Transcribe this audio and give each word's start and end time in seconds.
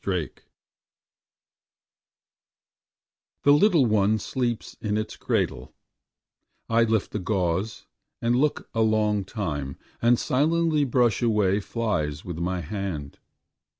8 0.03 0.41
The 3.43 3.51
little 3.51 3.85
one 3.85 4.17
sleeps 4.17 4.75
in 4.81 4.97
its 4.97 5.15
cradle, 5.15 5.75
I 6.67 6.85
lift 6.85 7.11
the 7.11 7.19
gauze 7.19 7.85
and 8.19 8.35
look 8.35 8.67
a 8.73 8.81
long 8.81 9.23
time, 9.23 9.77
and 10.01 10.17
silently 10.17 10.85
brush 10.85 11.21
away 11.21 11.59
flies 11.59 12.25
with 12.25 12.39
my 12.39 12.61
hand. 12.61 13.19